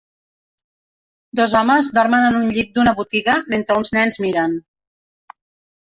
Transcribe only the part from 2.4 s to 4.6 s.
llit d'una botiga mentre uns nens miren.